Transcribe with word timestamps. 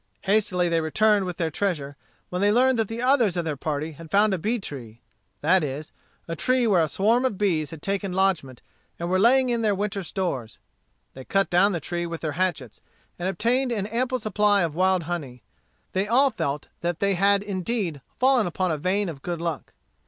Hastily 0.23 0.67
they 0.67 0.81
returned 0.81 1.25
with 1.25 1.37
their 1.37 1.51
treasure, 1.51 1.95
when 2.29 2.41
they 2.41 2.51
learned 2.51 2.79
that 2.79 2.87
the 2.87 3.03
others 3.03 3.37
of 3.37 3.45
their 3.45 3.55
party 3.55 3.91
had 3.91 4.09
found 4.09 4.33
a 4.33 4.39
bee 4.39 4.57
tree, 4.57 4.99
that 5.41 5.63
is, 5.63 5.91
a 6.27 6.35
tree 6.35 6.65
where 6.65 6.81
a 6.81 6.87
swarm 6.87 7.23
of 7.23 7.37
bees 7.37 7.69
had 7.69 7.83
taken 7.83 8.11
lodgment, 8.11 8.63
and 8.97 9.11
were 9.11 9.19
laying 9.19 9.49
in 9.49 9.61
their 9.61 9.75
winter 9.75 10.01
stores. 10.01 10.57
They 11.13 11.23
cut 11.23 11.51
down 11.51 11.71
the 11.71 11.79
tree 11.79 12.07
with 12.07 12.21
their 12.21 12.31
hatchets, 12.31 12.81
and 13.19 13.29
obtained 13.29 13.71
an 13.71 13.85
ample 13.85 14.17
supply 14.17 14.63
of 14.63 14.73
wild 14.73 15.03
honey. 15.03 15.43
They 15.93 16.07
all 16.07 16.31
felt 16.31 16.67
that 16.79 16.97
they 16.97 17.13
had 17.13 17.43
indeed 17.43 18.01
fallen 18.17 18.47
upon 18.47 18.71
a 18.71 18.79
vein 18.79 19.07
of 19.07 19.21
good 19.21 19.39
luck. 19.39 19.71